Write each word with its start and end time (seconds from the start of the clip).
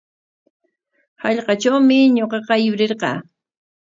Hallqatrawmi 1.23 1.99
ñuqaqa 2.15 2.55
yurirqaa. 2.63 3.17